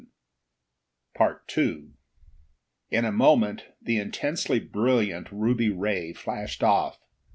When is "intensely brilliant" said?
3.99-5.31